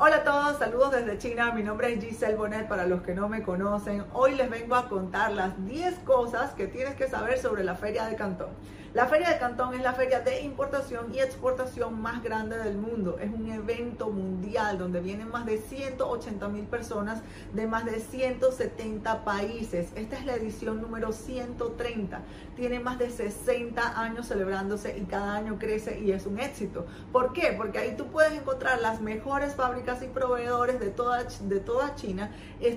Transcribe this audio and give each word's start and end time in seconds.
Hola 0.00 0.18
a 0.18 0.22
todos, 0.22 0.58
saludos 0.58 0.92
desde 0.92 1.18
China. 1.18 1.50
Mi 1.50 1.64
nombre 1.64 1.92
es 1.92 2.00
Giselle 2.00 2.36
Bonet 2.36 2.68
para 2.68 2.86
los 2.86 3.02
que 3.02 3.14
no 3.14 3.28
me 3.28 3.42
conocen. 3.42 4.04
Hoy 4.12 4.36
les 4.36 4.48
vengo 4.48 4.76
a 4.76 4.88
contar 4.88 5.32
las 5.32 5.66
10 5.66 5.98
cosas 6.04 6.52
que 6.52 6.68
tienes 6.68 6.94
que 6.94 7.08
saber 7.08 7.36
sobre 7.38 7.64
la 7.64 7.74
Feria 7.74 8.04
de 8.04 8.14
Cantón. 8.14 8.50
La 8.94 9.06
Feria 9.06 9.28
de 9.28 9.38
Cantón 9.38 9.74
es 9.74 9.82
la 9.82 9.92
feria 9.92 10.20
de 10.20 10.40
importación 10.40 11.14
y 11.14 11.18
exportación 11.18 12.00
más 12.00 12.22
grande 12.22 12.56
del 12.56 12.78
mundo. 12.78 13.18
Es 13.20 13.30
un 13.30 13.46
evento 13.52 14.08
mundial 14.08 14.78
donde 14.78 15.00
vienen 15.00 15.30
más 15.30 15.44
de 15.44 15.58
180 15.58 16.48
mil 16.48 16.64
personas 16.64 17.20
de 17.52 17.66
más 17.66 17.84
de 17.84 18.00
170 18.00 19.24
países. 19.26 19.92
Esta 19.94 20.16
es 20.16 20.24
la 20.24 20.36
edición 20.36 20.80
número 20.80 21.12
130. 21.12 22.22
Tiene 22.56 22.80
más 22.80 22.98
de 22.98 23.10
60 23.10 24.00
años 24.00 24.26
celebrándose 24.26 24.96
y 24.96 25.02
cada 25.02 25.34
año 25.34 25.58
crece 25.58 26.00
y 26.00 26.12
es 26.12 26.24
un 26.24 26.40
éxito. 26.40 26.86
¿Por 27.12 27.34
qué? 27.34 27.52
Porque 27.58 27.80
ahí 27.80 27.94
tú 27.94 28.06
puedes 28.06 28.32
encontrar 28.32 28.80
las 28.80 29.02
mejores 29.02 29.54
fábricas 29.54 30.02
y 30.02 30.06
proveedores 30.06 30.80
de 30.80 30.88
toda, 30.88 31.24
de 31.24 31.60
toda 31.60 31.94
China. 31.94 32.32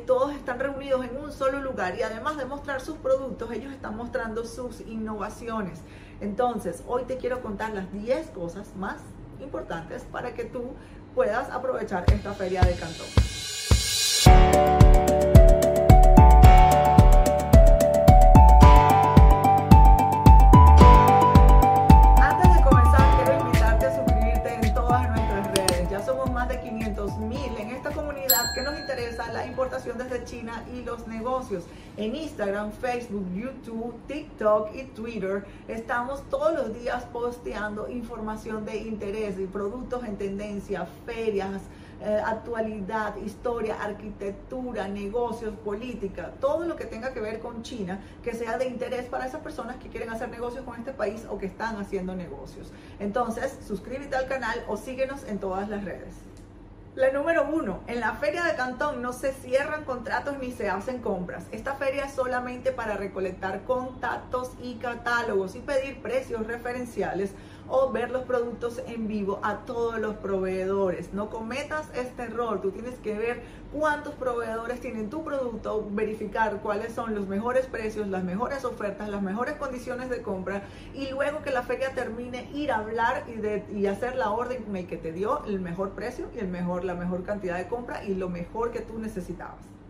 todos 0.05 0.33
están 0.33 0.59
reunidos 0.59 1.05
en 1.05 1.15
un 1.15 1.31
solo 1.31 1.61
lugar 1.61 1.95
y 1.97 2.01
además 2.01 2.35
de 2.35 2.43
mostrar 2.43 2.81
sus 2.81 2.97
productos, 2.97 3.49
ellos 3.53 3.71
están 3.71 3.95
mostrando 3.95 4.43
sus 4.43 4.81
innovaciones. 4.81 5.79
Entonces, 6.21 6.83
hoy 6.87 7.03
te 7.03 7.17
quiero 7.17 7.41
contar 7.41 7.73
las 7.73 7.91
10 7.91 8.29
cosas 8.29 8.75
más 8.75 8.97
importantes 9.41 10.03
para 10.11 10.33
que 10.33 10.45
tú 10.45 10.73
puedas 11.15 11.49
aprovechar 11.49 12.05
esta 12.13 12.33
feria 12.33 12.61
de 12.61 12.75
Cantón. 12.75 13.07
En 31.97 32.15
Instagram, 32.15 32.71
Facebook, 32.71 33.25
YouTube, 33.33 33.95
TikTok 34.07 34.75
y 34.75 34.83
Twitter. 34.83 35.45
Estamos 35.67 36.21
todos 36.29 36.53
los 36.53 36.73
días 36.79 37.03
posteando 37.05 37.89
información 37.89 38.65
de 38.65 38.77
interés 38.77 39.39
y 39.39 39.47
productos 39.47 40.03
en 40.03 40.17
tendencia, 40.17 40.87
ferias, 41.05 41.61
eh, 42.03 42.21
actualidad, 42.25 43.15
historia, 43.17 43.81
arquitectura, 43.81 44.87
negocios, 44.87 45.53
política, 45.63 46.31
todo 46.39 46.65
lo 46.65 46.75
que 46.75 46.85
tenga 46.85 47.13
que 47.13 47.19
ver 47.19 47.39
con 47.39 47.61
China, 47.61 47.99
que 48.23 48.33
sea 48.33 48.57
de 48.57 48.67
interés 48.67 49.05
para 49.05 49.25
esas 49.25 49.41
personas 49.41 49.77
que 49.77 49.89
quieren 49.89 50.09
hacer 50.09 50.29
negocios 50.29 50.63
con 50.63 50.79
este 50.79 50.93
país 50.93 51.25
o 51.29 51.37
que 51.37 51.45
están 51.45 51.77
haciendo 51.77 52.15
negocios. 52.15 52.71
Entonces, 52.99 53.57
suscríbete 53.67 54.15
al 54.15 54.27
canal 54.27 54.63
o 54.67 54.77
síguenos 54.77 55.23
en 55.25 55.39
todas 55.39 55.69
las 55.69 55.83
redes. 55.83 56.30
La 56.93 57.09
número 57.09 57.47
uno, 57.49 57.79
en 57.87 58.01
la 58.01 58.15
feria 58.15 58.43
de 58.43 58.53
Cantón 58.55 59.01
no 59.01 59.13
se 59.13 59.31
cierran 59.31 59.85
contratos 59.85 60.39
ni 60.39 60.51
se 60.51 60.69
hacen 60.69 60.99
compras. 60.99 61.45
Esta 61.53 61.75
feria 61.75 62.03
es 62.03 62.11
solamente 62.11 62.73
para 62.73 62.97
recolectar 62.97 63.63
contactos 63.63 64.51
y 64.61 64.73
catálogos 64.73 65.55
y 65.55 65.59
pedir 65.59 66.01
precios 66.01 66.45
referenciales 66.47 67.31
o 67.71 67.89
ver 67.89 68.11
los 68.11 68.23
productos 68.23 68.81
en 68.85 69.07
vivo 69.07 69.39
a 69.43 69.59
todos 69.59 69.97
los 69.97 70.15
proveedores. 70.15 71.13
No 71.13 71.29
cometas 71.29 71.89
este 71.95 72.23
error, 72.23 72.61
tú 72.61 72.71
tienes 72.71 72.95
que 72.99 73.17
ver 73.17 73.41
cuántos 73.71 74.13
proveedores 74.15 74.81
tienen 74.81 75.09
tu 75.09 75.23
producto, 75.23 75.87
verificar 75.89 76.59
cuáles 76.61 76.93
son 76.93 77.15
los 77.15 77.27
mejores 77.27 77.67
precios, 77.67 78.07
las 78.07 78.25
mejores 78.25 78.65
ofertas, 78.65 79.07
las 79.07 79.21
mejores 79.21 79.55
condiciones 79.55 80.09
de 80.09 80.21
compra 80.21 80.63
y 80.93 81.09
luego 81.09 81.41
que 81.41 81.51
la 81.51 81.63
feria 81.63 81.93
termine 81.95 82.49
ir 82.53 82.73
a 82.73 82.79
hablar 82.79 83.23
y, 83.27 83.39
de, 83.39 83.63
y 83.73 83.85
hacer 83.85 84.15
la 84.15 84.31
orden 84.31 84.65
que 84.85 84.97
te 84.97 85.13
dio 85.13 85.45
el 85.45 85.61
mejor 85.61 85.91
precio 85.91 86.27
y 86.35 86.39
el 86.39 86.49
mejor, 86.49 86.83
la 86.83 86.95
mejor 86.95 87.23
cantidad 87.23 87.57
de 87.57 87.67
compra 87.67 88.03
y 88.03 88.15
lo 88.15 88.27
mejor 88.27 88.71
que 88.71 88.81
tú 88.81 88.99
necesitabas. 88.99 89.80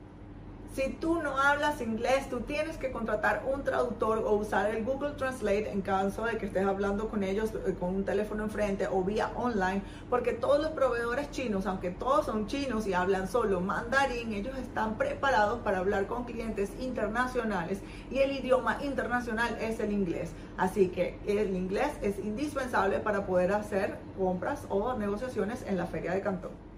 Si 0.73 0.88
tú 0.88 1.22
no 1.22 1.38
hablas 1.38 1.81
inglés, 1.81 2.30
tú 2.30 2.39
tienes 2.39 2.77
que 2.77 2.94
contratar 2.94 3.44
un 3.45 3.61
traductor 3.61 4.19
o 4.19 4.36
usar 4.36 4.73
el 4.73 4.86
Google 4.86 5.12
Translate 5.12 5.69
en 5.69 5.81
caso 5.81 6.23
de 6.23 6.38
que 6.38 6.46
estés 6.46 6.66
hablando 6.66 7.09
con 7.09 7.25
ellos 7.25 7.51
eh, 7.68 7.75
con 7.78 7.94
un 7.94 8.06
teléfono 8.06 8.46
enfrente 8.46 8.88
o 8.90 9.03
vía 9.03 9.31
online, 9.35 9.81
porque 10.09 10.31
todos 10.31 10.62
los 10.62 10.72
proveedores 10.72 11.29
chinos, 11.29 11.66
aunque 11.66 11.91
todos 11.91 12.25
son 12.25 12.47
chinos 12.47 12.88
y 12.88 12.94
hablan 12.94 13.28
solo 13.28 13.59
mandarín, 13.59 14.31
ellos 14.31 14.57
están 14.57 14.97
preparados 14.97 15.59
para 15.59 15.79
hablar 15.79 16.07
con 16.07 16.23
clientes 16.23 16.72
internacionales 16.79 17.81
y 18.09 18.19
el 18.19 18.31
idioma 18.31 18.81
internacional 18.81 19.57
es 19.59 19.81
el 19.81 19.91
inglés. 19.91 20.31
Así 20.56 20.88
que 20.88 21.19
el 21.28 21.53
inglés 21.53 21.91
es 22.01 22.17
indispensable 22.17 23.00
para 23.00 23.25
poder 23.25 23.51
hacer 23.51 23.97
compras 24.17 24.66
o 24.69 24.94
negociaciones 24.94 25.66
en 25.67 25.75
la 25.75 25.88
feria 25.88 26.13
de 26.13 26.22
Cantón. 26.22 26.71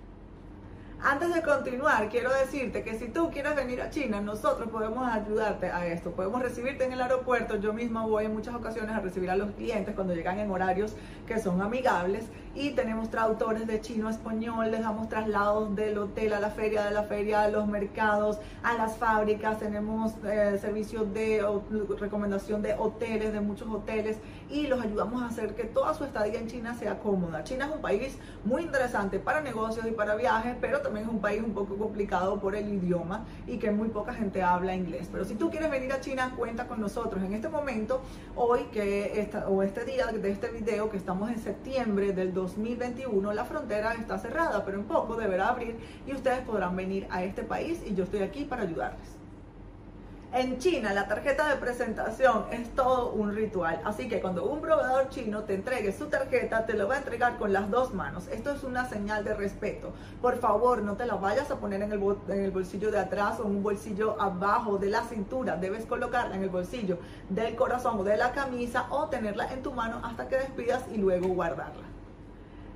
Antes 1.06 1.34
de 1.34 1.42
continuar, 1.42 2.08
quiero 2.08 2.34
decirte 2.34 2.82
que 2.82 2.98
si 2.98 3.10
tú 3.10 3.30
quieres 3.30 3.58
venir 3.58 3.82
a 3.82 3.90
China, 3.90 4.22
nosotros 4.22 4.70
podemos 4.70 5.06
ayudarte 5.06 5.66
a 5.66 5.86
esto. 5.88 6.12
Podemos 6.12 6.42
recibirte 6.42 6.86
en 6.86 6.94
el 6.94 7.02
aeropuerto. 7.02 7.58
Yo 7.58 7.74
misma 7.74 8.06
voy 8.06 8.24
en 8.24 8.34
muchas 8.34 8.56
ocasiones 8.56 8.96
a 8.96 9.02
recibir 9.02 9.30
a 9.30 9.36
los 9.36 9.52
clientes 9.52 9.96
cuando 9.96 10.16
llegan 10.16 10.40
en 10.40 10.50
horarios 10.50 10.96
que 11.28 11.42
son 11.42 11.62
amigables. 11.62 12.24
Y 12.56 12.70
tenemos 12.72 13.10
traductores 13.10 13.66
de 13.66 13.82
chino 13.82 14.08
a 14.08 14.12
español, 14.12 14.70
les 14.70 14.82
damos 14.82 15.10
traslados 15.10 15.76
del 15.76 15.98
hotel 15.98 16.34
a 16.34 16.40
la 16.40 16.52
feria, 16.52 16.84
de 16.84 16.92
la 16.92 17.02
feria 17.02 17.42
a 17.42 17.48
los 17.48 17.68
mercados, 17.68 18.38
a 18.62 18.76
las 18.76 18.96
fábricas. 18.98 19.58
Tenemos 19.58 20.14
eh, 20.24 20.60
servicios 20.62 21.12
de 21.16 21.44
recomendación 22.00 22.62
de 22.62 22.76
hoteles, 22.76 23.34
de 23.34 23.42
muchos 23.42 23.68
hoteles. 23.70 24.18
Y 24.52 24.68
los 24.68 24.80
ayudamos 24.80 25.24
a 25.24 25.28
hacer 25.28 25.56
que 25.56 25.64
toda 25.64 25.96
su 25.96 26.04
estadía 26.04 26.40
en 26.40 26.46
China 26.46 26.76
sea 26.76 27.00
cómoda. 27.00 27.44
China 27.44 27.66
es 27.66 27.76
un 27.76 27.82
país 27.82 28.20
muy 28.46 28.62
interesante 28.62 29.18
para 29.18 29.42
negocios 29.42 29.88
y 29.88 29.92
para 29.92 30.14
viajes, 30.16 30.56
pero 30.62 30.82
también 30.82 31.08
es 31.08 31.12
un 31.12 31.22
país 31.22 31.42
un 31.42 31.56
poco 31.56 31.76
complicado 31.76 32.40
por 32.40 32.56
el 32.56 32.72
idioma 32.72 33.26
y 33.48 33.58
que 33.58 33.72
muy 33.72 33.90
poca 33.90 34.14
gente 34.14 34.44
habla 34.44 34.76
inglés. 34.76 35.10
Pero 35.12 35.26
si 35.26 35.34
tú 35.34 35.50
quieres 35.50 35.72
venir 35.72 35.92
a 35.92 36.02
China, 36.02 36.32
cuenta 36.38 36.68
con 36.68 36.80
nosotros. 36.80 37.24
En 37.24 37.34
este 37.34 37.50
momento, 37.50 38.02
hoy 38.36 38.66
que 38.72 39.20
esta, 39.20 39.48
o 39.48 39.64
este 39.64 39.86
día 39.86 40.06
de 40.06 40.32
este 40.32 40.50
video, 40.50 40.92
que 40.92 40.98
estamos 40.98 41.32
en 41.32 41.40
septiembre 41.40 42.14
del 42.14 42.32
2021, 42.44 43.34
la 43.34 43.46
frontera 43.46 43.94
está 43.94 44.18
cerrada, 44.18 44.64
pero 44.66 44.78
en 44.78 44.84
poco 44.84 45.16
deberá 45.16 45.50
abrir 45.50 45.78
y 46.06 46.14
ustedes 46.14 46.42
podrán 46.42 46.76
venir 46.76 47.08
a 47.10 47.24
este 47.24 47.44
país 47.44 47.82
y 47.86 47.96
yo 47.96 48.04
estoy 48.04 48.22
aquí 48.22 48.44
para 48.44 48.64
ayudarles. 48.64 49.24
En 50.34 50.58
China 50.58 50.96
la 50.96 51.08
tarjeta 51.08 51.48
de 51.48 51.58
presentación 51.58 52.46
es 52.52 52.68
todo 52.74 53.12
un 53.12 53.36
ritual, 53.36 53.80
así 53.86 54.10
que 54.10 54.20
cuando 54.20 54.46
un 54.46 54.62
proveedor 54.62 55.10
chino 55.10 55.44
te 55.44 55.54
entregue 55.54 55.92
su 55.92 56.08
tarjeta, 56.08 56.66
te 56.66 56.74
lo 56.74 56.88
va 56.88 56.96
a 56.96 56.98
entregar 56.98 57.38
con 57.38 57.54
las 57.54 57.70
dos 57.70 57.94
manos. 57.94 58.28
Esto 58.30 58.52
es 58.52 58.64
una 58.64 58.90
señal 58.90 59.24
de 59.24 59.36
respeto. 59.36 59.94
Por 60.24 60.40
favor, 60.40 60.82
no 60.82 60.98
te 60.98 61.06
la 61.06 61.16
vayas 61.16 61.52
a 61.52 61.58
poner 61.58 61.84
en 61.84 61.92
el, 61.92 62.02
en 62.30 62.40
el 62.46 62.50
bolsillo 62.50 62.90
de 62.90 62.98
atrás 62.98 63.40
o 63.40 63.44
en 63.44 63.58
un 63.58 63.64
bolsillo 63.64 64.20
abajo 64.20 64.80
de 64.80 64.90
la 64.90 65.04
cintura. 65.04 65.56
Debes 65.56 65.86
colocarla 65.86 66.36
en 66.36 66.42
el 66.42 66.50
bolsillo 66.50 66.98
del 67.30 67.56
corazón 67.56 68.00
o 68.00 68.04
de 68.04 68.18
la 68.18 68.32
camisa 68.32 68.88
o 68.90 69.10
tenerla 69.10 69.54
en 69.54 69.62
tu 69.62 69.72
mano 69.72 70.02
hasta 70.04 70.28
que 70.28 70.38
despidas 70.38 70.84
y 70.92 70.98
luego 70.98 71.28
guardarla. 71.28 71.84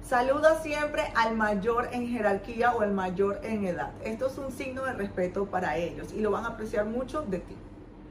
Saluda 0.08 0.62
siempre 0.62 1.12
al 1.16 1.36
mayor 1.36 1.90
en 1.92 2.08
jerarquía 2.08 2.74
o 2.74 2.80
al 2.80 2.94
mayor 2.94 3.42
en 3.44 3.66
edad. 3.66 3.92
Esto 4.06 4.28
es 4.28 4.38
un 4.38 4.54
signo 4.54 4.86
de 4.86 4.94
respeto 4.94 5.48
para 5.48 5.76
ellos 5.76 6.14
y 6.14 6.22
lo 6.22 6.32
van 6.32 6.46
a 6.46 6.50
apreciar 6.50 6.86
mucho 6.86 7.24
de 7.24 7.40
ti. 7.40 7.58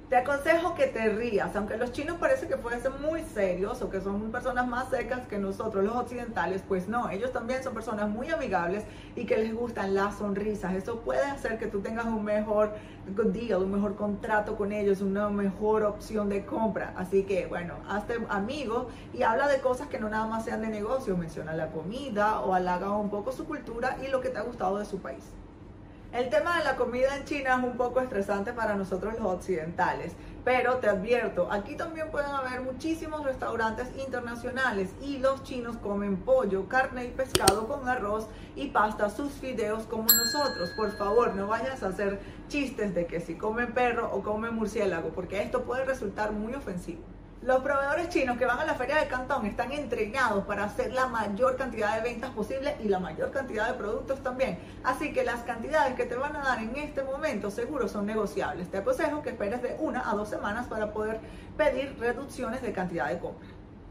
Te 0.08 0.14
aconsejo 0.14 0.76
que 0.76 0.86
te 0.86 1.08
rías, 1.08 1.56
aunque 1.56 1.76
los 1.76 1.90
chinos 1.90 2.16
parece 2.18 2.46
que 2.46 2.56
fuesen 2.56 2.92
muy 3.02 3.22
serios 3.22 3.82
o 3.82 3.90
que 3.90 4.00
son 4.00 4.30
personas 4.30 4.68
más 4.68 4.88
secas 4.88 5.26
que 5.26 5.36
nosotros, 5.36 5.82
los 5.82 5.96
occidentales, 5.96 6.62
pues 6.62 6.86
no, 6.86 7.10
ellos 7.10 7.32
también 7.32 7.64
son 7.64 7.74
personas 7.74 8.08
muy 8.08 8.30
amigables 8.30 8.84
y 9.16 9.24
que 9.24 9.36
les 9.36 9.52
gustan 9.52 9.96
las 9.96 10.18
sonrisas. 10.18 10.74
Eso 10.74 11.00
puede 11.00 11.24
hacer 11.24 11.58
que 11.58 11.66
tú 11.66 11.80
tengas 11.80 12.06
un 12.06 12.22
mejor 12.22 12.74
deal, 13.32 13.64
un 13.64 13.72
mejor 13.72 13.96
contrato 13.96 14.54
con 14.54 14.70
ellos, 14.70 15.00
una 15.00 15.28
mejor 15.28 15.82
opción 15.82 16.28
de 16.28 16.46
compra. 16.46 16.94
Así 16.96 17.24
que, 17.24 17.48
bueno, 17.48 17.74
hazte 17.88 18.24
amigo 18.28 18.86
y 19.12 19.24
habla 19.24 19.48
de 19.48 19.58
cosas 19.58 19.88
que 19.88 19.98
no 19.98 20.08
nada 20.08 20.28
más 20.28 20.44
sean 20.44 20.60
de 20.60 20.68
negocio. 20.68 21.16
Menciona 21.16 21.52
la 21.52 21.72
comida 21.72 22.42
o 22.42 22.54
halaga 22.54 22.92
un 22.92 23.10
poco 23.10 23.32
su 23.32 23.44
cultura 23.44 23.98
y 24.06 24.06
lo 24.06 24.20
que 24.20 24.28
te 24.28 24.38
ha 24.38 24.42
gustado 24.42 24.78
de 24.78 24.84
su 24.84 25.00
país. 25.00 25.24
El 26.16 26.30
tema 26.30 26.56
de 26.56 26.64
la 26.64 26.76
comida 26.76 27.14
en 27.14 27.26
China 27.26 27.58
es 27.58 27.62
un 27.62 27.76
poco 27.76 28.00
estresante 28.00 28.54
para 28.54 28.74
nosotros 28.74 29.18
los 29.18 29.34
occidentales, 29.34 30.14
pero 30.46 30.78
te 30.78 30.88
advierto, 30.88 31.52
aquí 31.52 31.76
también 31.76 32.10
pueden 32.10 32.30
haber 32.30 32.62
muchísimos 32.62 33.22
restaurantes 33.22 33.88
internacionales 33.98 34.88
y 35.02 35.18
los 35.18 35.42
chinos 35.42 35.76
comen 35.76 36.16
pollo, 36.16 36.70
carne 36.70 37.04
y 37.04 37.10
pescado 37.10 37.68
con 37.68 37.86
arroz 37.86 38.28
y 38.54 38.68
pasta, 38.68 39.10
sus 39.10 39.30
fideos 39.32 39.82
como 39.82 40.04
nosotros. 40.04 40.70
Por 40.74 40.96
favor, 40.96 41.34
no 41.34 41.48
vayas 41.48 41.82
a 41.82 41.88
hacer 41.88 42.18
chistes 42.48 42.94
de 42.94 43.04
que 43.06 43.20
si 43.20 43.34
comen 43.34 43.74
perro 43.74 44.10
o 44.10 44.22
comen 44.22 44.54
murciélago, 44.54 45.10
porque 45.10 45.42
esto 45.42 45.64
puede 45.64 45.84
resultar 45.84 46.32
muy 46.32 46.54
ofensivo. 46.54 47.02
Los 47.42 47.62
proveedores 47.62 48.08
chinos 48.08 48.38
que 48.38 48.46
van 48.46 48.58
a 48.58 48.64
la 48.64 48.74
feria 48.74 48.96
de 48.96 49.08
Cantón 49.08 49.44
están 49.44 49.70
entrenados 49.70 50.44
para 50.46 50.64
hacer 50.64 50.92
la 50.92 51.06
mayor 51.06 51.56
cantidad 51.56 51.94
de 51.94 52.00
ventas 52.00 52.30
posible 52.30 52.76
y 52.82 52.88
la 52.88 52.98
mayor 52.98 53.30
cantidad 53.30 53.68
de 53.68 53.74
productos 53.74 54.22
también. 54.22 54.58
Así 54.82 55.12
que 55.12 55.22
las 55.22 55.42
cantidades 55.42 55.94
que 55.94 56.06
te 56.06 56.14
van 56.16 56.34
a 56.34 56.42
dar 56.42 56.58
en 56.60 56.74
este 56.76 57.02
momento 57.02 57.50
seguro 57.50 57.88
son 57.88 58.06
negociables. 58.06 58.70
Te 58.70 58.78
aconsejo 58.78 59.20
que 59.22 59.30
esperes 59.30 59.60
de 59.62 59.76
una 59.78 60.10
a 60.10 60.14
dos 60.14 60.30
semanas 60.30 60.66
para 60.66 60.92
poder 60.92 61.20
pedir 61.58 61.94
reducciones 62.00 62.62
de 62.62 62.72
cantidad 62.72 63.08
de 63.08 63.18
compra. 63.18 63.46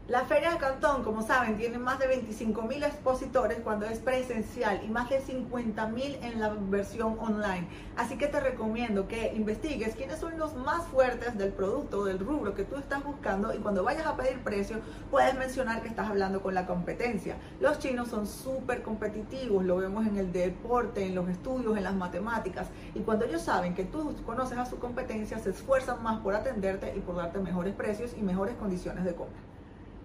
La 0.08 0.24
Feria 0.24 0.52
de 0.52 0.58
Cantón, 0.58 1.02
como 1.02 1.20
saben, 1.26 1.56
tiene 1.56 1.78
más 1.78 1.98
de 1.98 2.06
25 2.06 2.62
mil 2.62 2.80
expositores 2.84 3.58
cuando 3.58 3.86
es 3.86 3.98
presencial 3.98 4.80
y 4.84 4.88
más 4.88 5.10
de 5.10 5.20
50 5.20 5.84
mil 5.88 6.16
en 6.22 6.38
la 6.38 6.50
versión 6.50 7.18
online. 7.18 7.66
Así 7.96 8.16
que 8.16 8.28
te 8.28 8.38
recomiendo 8.38 9.08
que 9.08 9.32
investigues 9.34 9.96
quiénes 9.96 10.20
son 10.20 10.38
los 10.38 10.54
más 10.54 10.84
fuertes 10.84 11.36
del 11.36 11.52
producto, 11.52 12.04
del 12.04 12.20
rubro 12.20 12.54
que 12.54 12.62
tú 12.62 12.76
estás 12.76 13.02
buscando 13.02 13.52
y 13.52 13.58
cuando 13.58 13.82
vayas 13.82 14.06
a 14.06 14.16
pedir 14.16 14.38
precio 14.44 14.76
puedes 15.10 15.34
mencionar 15.34 15.82
que 15.82 15.88
estás 15.88 16.08
hablando 16.08 16.40
con 16.40 16.54
la 16.54 16.66
competencia. 16.66 17.34
Los 17.58 17.80
chinos 17.80 18.06
son 18.06 18.28
súper 18.28 18.84
competitivos, 18.84 19.64
lo 19.64 19.78
vemos 19.78 20.06
en 20.06 20.18
el 20.18 20.32
deporte, 20.32 21.04
en 21.04 21.16
los 21.16 21.28
estudios, 21.28 21.76
en 21.76 21.82
las 21.82 21.96
matemáticas 21.96 22.68
y 22.94 23.00
cuando 23.00 23.24
ellos 23.24 23.42
saben 23.42 23.74
que 23.74 23.82
tú 23.82 24.14
conoces 24.24 24.56
a 24.56 24.66
su 24.66 24.78
competencia 24.78 25.40
se 25.40 25.50
esfuerzan 25.50 26.00
más 26.04 26.20
por 26.20 26.36
atenderte 26.36 26.94
y 26.96 27.00
por 27.00 27.16
darte 27.16 27.40
mejores 27.40 27.74
precios 27.74 28.14
y 28.16 28.22
mejores 28.22 28.54
condiciones 28.54 29.04
de 29.04 29.12
compra. 29.12 29.55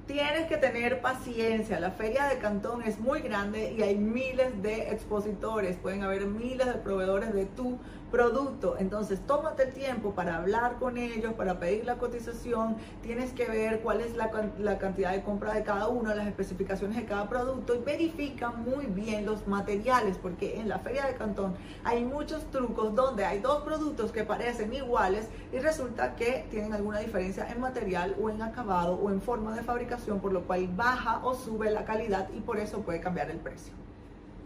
Tienes 0.07 0.47
que 0.47 0.57
tener 0.57 0.99
paciencia. 1.01 1.79
La 1.79 1.91
feria 1.91 2.25
de 2.25 2.37
Cantón 2.37 2.81
es 2.83 2.99
muy 2.99 3.21
grande 3.21 3.73
y 3.77 3.81
hay 3.81 3.95
miles 3.95 4.61
de 4.61 4.91
expositores. 4.91 5.77
Pueden 5.77 6.03
haber 6.03 6.25
miles 6.25 6.67
de 6.67 6.73
proveedores 6.73 7.33
de 7.33 7.45
tu 7.45 7.79
producto. 8.11 8.75
Entonces, 8.77 9.19
tómate 9.25 9.63
el 9.63 9.73
tiempo 9.73 10.11
para 10.11 10.37
hablar 10.37 10.77
con 10.77 10.97
ellos, 10.97 11.33
para 11.33 11.59
pedir 11.59 11.85
la 11.85 11.97
cotización. 11.97 12.77
Tienes 13.01 13.33
que 13.33 13.45
ver 13.45 13.81
cuál 13.81 14.01
es 14.01 14.15
la, 14.15 14.29
la, 14.59 14.77
cantidad 14.77 15.11
de 15.11 15.23
compra 15.23 15.53
de 15.53 15.63
cada 15.63 15.87
uno, 15.87 16.13
las 16.13 16.27
especificaciones 16.27 16.97
de 16.97 17.05
cada 17.05 17.27
producto 17.29 17.75
y 17.75 17.79
verifica 17.79 18.51
muy 18.51 18.85
bien 18.85 19.25
los 19.25 19.47
materiales, 19.47 20.17
porque 20.17 20.59
en 20.59 20.69
la 20.69 20.79
feria 20.79 21.05
de 21.05 21.15
Cantón 21.15 21.55
hay 21.83 22.03
muchos 22.03 22.45
trucos 22.51 22.93
donde 22.93 23.25
hay 23.25 23.39
dos 23.39 23.63
productos 23.63 24.11
que 24.11 24.23
parecen 24.23 24.73
iguales 24.73 25.27
y 25.51 25.59
resulta 25.59 26.15
que 26.15 26.45
tienen 26.51 26.73
alguna 26.73 26.99
diferencia 26.99 27.49
en 27.49 27.61
material 27.61 28.15
o 28.21 28.29
en 28.29 28.41
acabado 28.41 28.95
o 28.95 29.09
en 29.09 29.21
forma 29.21 29.55
de 29.55 29.63
fabricación, 29.63 30.19
por 30.19 30.33
lo 30.33 30.43
cual 30.43 30.67
baja 30.75 31.21
o 31.23 31.33
sube 31.33 31.71
la 31.71 31.85
calidad 31.85 32.29
y 32.35 32.41
por 32.41 32.57
eso 32.57 32.81
puede 32.81 32.99
cambiar 32.99 33.31
el 33.31 33.37
precio. 33.37 33.73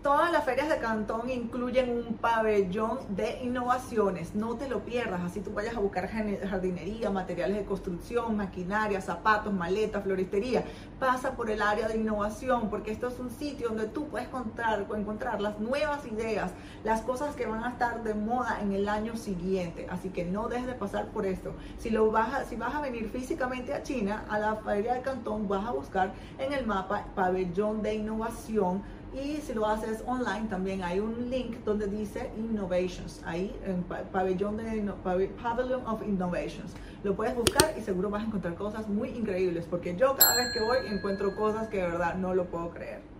Todas 0.05 0.31
las 0.31 0.45
ferias 0.45 0.69
de 0.69 0.77
Cantón 0.77 1.31
incluyen 1.31 1.89
un 1.89 2.17
pabellón 2.17 2.99
de 3.09 3.39
innovaciones. 3.41 4.35
No 4.35 4.55
te 4.55 4.69
lo 4.69 4.85
pierdas, 4.85 5.21
así 5.23 5.39
tú 5.39 5.51
vayas 5.51 5.75
a 5.75 5.79
buscar 5.79 6.07
jardinería, 6.07 7.09
materiales 7.09 7.57
de 7.57 7.65
construcción, 7.65 8.37
maquinaria, 8.37 9.01
zapatos, 9.01 9.51
maletas, 9.51 10.03
floristería. 10.03 10.63
Pasa 10.99 11.31
por 11.31 11.49
el 11.49 11.59
área 11.59 11.87
de 11.87 11.97
innovación 11.97 12.69
porque 12.69 12.91
esto 12.91 13.07
es 13.07 13.17
un 13.17 13.31
sitio 13.31 13.69
donde 13.69 13.87
tú 13.87 14.07
puedes 14.07 14.27
encontrar, 14.27 14.85
encontrar 14.95 15.41
las 15.41 15.59
nuevas 15.59 16.05
ideas, 16.05 16.51
las 16.83 17.01
cosas 17.01 17.35
que 17.35 17.47
van 17.47 17.63
a 17.63 17.69
estar 17.69 18.03
de 18.03 18.13
moda 18.13 18.59
en 18.61 18.73
el 18.73 18.87
año 18.87 19.17
siguiente. 19.17 19.87
Así 19.89 20.09
que 20.09 20.23
no 20.23 20.49
dejes 20.49 20.67
de 20.67 20.75
pasar 20.75 21.07
por 21.07 21.25
esto. 21.25 21.55
Si, 21.79 21.89
lo 21.89 22.11
vas 22.11 22.47
si 22.47 22.55
vas 22.55 22.75
a 22.75 22.81
venir 22.81 23.09
físicamente 23.09 23.73
a 23.73 23.81
China, 23.81 24.25
a 24.29 24.37
la 24.37 24.55
feria 24.57 24.93
de 24.93 25.01
Cantón, 25.01 25.47
vas 25.47 25.65
a 25.65 25.71
buscar 25.71 26.13
en 26.37 26.53
el 26.53 26.67
mapa 26.67 27.07
pabellón 27.15 27.81
de 27.81 27.95
innovación 27.95 28.83
y 29.15 29.41
si 29.41 29.53
lo 29.53 29.65
haces 29.65 30.03
online 30.05 30.47
también 30.49 30.83
hay 30.83 30.99
un 30.99 31.29
link 31.29 31.63
donde 31.63 31.87
dice 31.87 32.31
Innovations, 32.37 33.21
ahí 33.25 33.55
en 33.65 33.83
pabellón 33.83 34.57
de 34.57 34.91
Pavilion 35.03 35.85
of 35.87 36.01
Innovations. 36.05 36.73
Lo 37.03 37.15
puedes 37.15 37.35
buscar 37.35 37.73
y 37.77 37.81
seguro 37.81 38.09
vas 38.09 38.23
a 38.23 38.25
encontrar 38.25 38.55
cosas 38.55 38.89
muy 38.89 39.09
increíbles 39.09 39.65
porque 39.69 39.95
yo 39.95 40.15
cada 40.15 40.35
vez 40.35 40.47
que 40.53 40.61
voy 40.61 40.77
encuentro 40.87 41.35
cosas 41.35 41.69
que 41.69 41.77
de 41.77 41.87
verdad 41.87 42.15
no 42.15 42.33
lo 42.33 42.45
puedo 42.45 42.71
creer. 42.71 43.14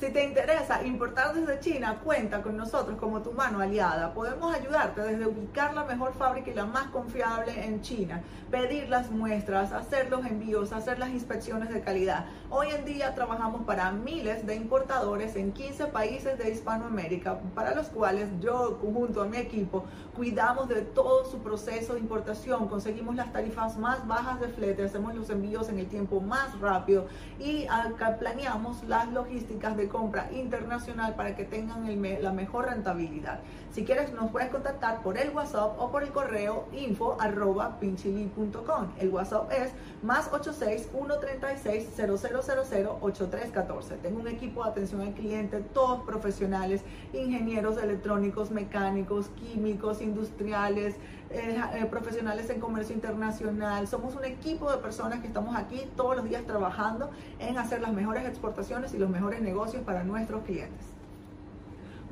Si 0.00 0.10
te 0.10 0.24
interesa 0.24 0.82
importar 0.84 1.34
desde 1.34 1.60
China, 1.60 2.00
cuenta 2.02 2.42
con 2.42 2.56
nosotros 2.56 2.98
como 2.98 3.22
tu 3.22 3.30
mano 3.30 3.60
aliada. 3.60 4.12
Podemos 4.12 4.52
ayudarte 4.52 5.00
desde 5.00 5.24
ubicar 5.24 5.72
la 5.72 5.84
mejor 5.84 6.12
fábrica 6.14 6.50
y 6.50 6.54
la 6.54 6.66
más 6.66 6.88
confiable 6.88 7.64
en 7.64 7.80
China, 7.80 8.20
pedir 8.50 8.88
las 8.88 9.12
muestras, 9.12 9.70
hacer 9.70 10.10
los 10.10 10.26
envíos, 10.26 10.72
hacer 10.72 10.98
las 10.98 11.10
inspecciones 11.10 11.72
de 11.72 11.80
calidad. 11.80 12.26
Hoy 12.50 12.68
en 12.76 12.84
día 12.84 13.14
trabajamos 13.14 13.62
para 13.62 13.92
miles 13.92 14.44
de 14.44 14.56
importadores 14.56 15.36
en 15.36 15.52
15 15.52 15.86
países 15.86 16.38
de 16.38 16.50
Hispanoamérica, 16.50 17.38
para 17.54 17.72
los 17.72 17.86
cuales 17.86 18.28
yo 18.40 18.80
junto 18.82 19.22
a 19.22 19.26
mi 19.26 19.36
equipo 19.36 19.84
cuidamos 20.16 20.68
de 20.68 20.82
todo 20.82 21.24
su 21.30 21.38
proceso 21.38 21.94
de 21.94 22.00
importación, 22.00 22.66
conseguimos 22.66 23.14
las 23.14 23.32
tarifas 23.32 23.78
más 23.78 24.04
bajas 24.08 24.40
de 24.40 24.48
flete, 24.48 24.82
hacemos 24.82 25.14
los 25.14 25.30
envíos 25.30 25.68
en 25.68 25.78
el 25.78 25.86
tiempo 25.86 26.20
más 26.20 26.58
rápido 26.60 27.06
y 27.38 27.66
acá 27.66 28.16
planeamos 28.18 28.82
las 28.84 29.08
logísticas 29.12 29.76
de 29.76 29.83
compra 29.88 30.28
internacional 30.32 31.14
para 31.14 31.34
que 31.36 31.44
tengan 31.44 31.84
la 32.22 32.32
mejor 32.32 32.66
rentabilidad. 32.66 33.40
Si 33.72 33.84
quieres, 33.84 34.12
nos 34.12 34.30
puedes 34.30 34.50
contactar 34.50 35.02
por 35.02 35.18
el 35.18 35.30
WhatsApp 35.30 35.78
o 35.80 35.90
por 35.90 36.02
el 36.04 36.10
correo 36.10 36.68
info 36.72 37.16
arroba 37.20 37.80
pinchili.com. 37.80 38.92
El 39.00 39.10
WhatsApp 39.10 39.50
es 39.52 39.72
más 40.02 40.32
86 40.32 40.88
136 40.92 41.88
0000 41.96 42.98
8314. 43.00 43.96
Tengo 43.96 44.20
un 44.20 44.28
equipo 44.28 44.62
de 44.62 44.70
atención 44.70 45.00
al 45.00 45.12
cliente, 45.12 45.60
todos 45.60 46.02
profesionales, 46.04 46.82
ingenieros 47.12 47.76
electrónicos, 47.82 48.50
mecánicos, 48.50 49.28
químicos, 49.30 50.00
industriales, 50.00 50.94
eh, 51.30 51.60
eh, 51.74 51.86
profesionales 51.86 52.48
en 52.50 52.60
comercio 52.60 52.94
internacional. 52.94 53.88
Somos 53.88 54.14
un 54.14 54.24
equipo 54.24 54.70
de 54.70 54.78
personas 54.78 55.20
que 55.20 55.26
estamos 55.26 55.56
aquí 55.56 55.82
todos 55.96 56.16
los 56.16 56.28
días 56.28 56.44
trabajando 56.44 57.10
en 57.40 57.58
hacer 57.58 57.80
las 57.80 57.92
mejores 57.92 58.24
exportaciones 58.24 58.94
y 58.94 58.98
los 58.98 59.10
mejores 59.10 59.40
negocios 59.40 59.73
para 59.82 60.04
nuestros 60.04 60.44
clientes. 60.44 60.94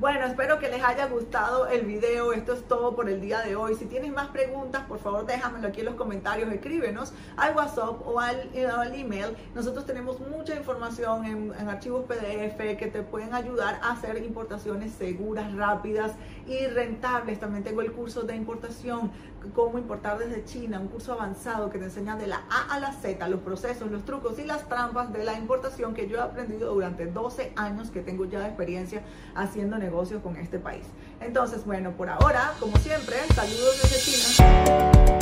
Bueno, 0.03 0.27
espero 0.27 0.59
que 0.59 0.69
les 0.69 0.83
haya 0.83 1.07
gustado 1.07 1.69
el 1.69 1.83
video. 1.83 2.33
Esto 2.33 2.55
es 2.55 2.67
todo 2.67 2.97
por 2.97 3.09
el 3.09 3.21
día 3.21 3.41
de 3.43 3.55
hoy. 3.55 3.77
Si 3.77 3.85
tienes 3.85 4.11
más 4.11 4.29
preguntas, 4.31 4.83
por 4.89 4.99
favor 4.99 5.27
déjamelo 5.27 5.69
aquí 5.69 5.79
en 5.81 5.87
los 5.87 5.95
comentarios. 5.95 6.51
Escríbenos 6.51 7.13
al 7.37 7.55
WhatsApp 7.55 8.01
o 8.05 8.19
al, 8.19 8.51
email. 8.97 9.37
Nosotros 9.55 9.87
tenemos 9.87 10.19
mucha 10.19 10.57
información 10.57 11.25
en, 11.25 11.69
archivos 11.69 12.05
PDF 12.07 12.77
que 12.79 12.91
te 12.93 13.03
pueden 13.03 13.33
ayudar 13.33 13.79
a 13.81 13.93
hacer 13.93 14.17
importaciones 14.25 14.93
seguras, 14.93 15.55
rápidas 15.55 16.13
y 16.49 16.67
rentables. 16.67 17.39
También 17.39 17.63
tengo 17.63 17.81
el 17.81 17.93
curso 17.93 18.23
de 18.23 18.35
importación, 18.35 19.13
cómo 19.55 19.79
importar 19.79 20.19
desde 20.19 20.45
China, 20.45 20.81
un 20.81 20.89
curso 20.89 21.13
avanzado 21.13 21.71
que 21.71 21.79
te 21.79 21.85
enseña 21.85 22.17
de 22.17 22.27
la 22.27 22.43
A 22.51 22.75
a 22.75 22.81
la 22.81 22.93
Z, 22.93 23.27
los 23.29 23.41
procesos, 23.41 23.91
los 23.91 24.05
trucos 24.05 24.39
y 24.39 24.45
las 24.45 24.69
trampas 24.69 25.13
de 25.13 25.25
la 25.25 25.35
importación 25.35 25.95
que 25.95 26.09
yo 26.09 26.19
he 26.19 26.21
aprendido 26.21 26.73
durante 26.73 27.07
12 27.07 27.53
años 27.57 27.91
que 27.91 28.01
tengo 28.01 28.25
ya 28.25 28.41
de 28.41 28.47
experiencia 28.47 29.03
haciendo 29.35 29.79
negocios 29.79 30.23
con 30.23 30.37
este 30.37 30.59
país. 30.59 30.85
Entonces, 31.21 31.65
bueno, 31.65 31.93
por 31.93 32.09
ahora, 32.09 32.55
como 32.61 32.77
siempre, 32.79 33.17
saludos 33.35 33.81
desde 33.83 33.99
China. 33.99 35.22